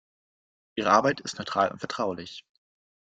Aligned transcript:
Ihre 0.73 0.89
Arbeit 0.89 1.19
ist 1.19 1.37
neutral 1.37 1.69
und 1.69 1.77
vertraulich. 1.77 2.43